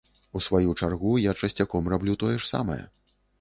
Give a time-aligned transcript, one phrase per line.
[0.37, 2.81] У сваю чаргу, я часцяком раблю тое ж самае.